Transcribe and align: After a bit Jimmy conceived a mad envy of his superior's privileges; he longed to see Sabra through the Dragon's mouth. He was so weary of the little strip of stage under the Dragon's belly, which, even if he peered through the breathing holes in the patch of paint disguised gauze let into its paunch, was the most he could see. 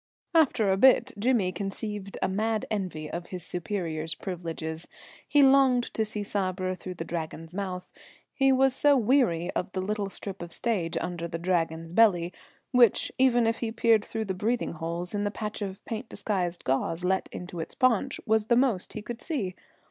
After 0.33 0.71
a 0.71 0.77
bit 0.77 1.11
Jimmy 1.19 1.51
conceived 1.51 2.17
a 2.23 2.27
mad 2.27 2.65
envy 2.71 3.07
of 3.07 3.27
his 3.27 3.45
superior's 3.45 4.15
privileges; 4.15 4.87
he 5.27 5.43
longed 5.43 5.93
to 5.93 6.03
see 6.03 6.23
Sabra 6.23 6.75
through 6.75 6.95
the 6.95 7.05
Dragon's 7.05 7.53
mouth. 7.53 7.91
He 8.33 8.51
was 8.51 8.73
so 8.75 8.97
weary 8.97 9.51
of 9.51 9.71
the 9.73 9.79
little 9.79 10.09
strip 10.09 10.41
of 10.41 10.51
stage 10.51 10.97
under 10.97 11.27
the 11.27 11.37
Dragon's 11.37 11.93
belly, 11.93 12.33
which, 12.71 13.11
even 13.19 13.45
if 13.45 13.59
he 13.59 13.71
peered 13.71 14.03
through 14.03 14.25
the 14.25 14.33
breathing 14.33 14.71
holes 14.73 15.13
in 15.13 15.23
the 15.23 15.29
patch 15.29 15.61
of 15.61 15.85
paint 15.85 16.09
disguised 16.09 16.63
gauze 16.63 17.03
let 17.03 17.29
into 17.31 17.59
its 17.59 17.75
paunch, 17.75 18.19
was 18.25 18.45
the 18.45 18.55
most 18.55 18.93
he 18.93 19.03
could 19.03 19.21
see. 19.21 19.53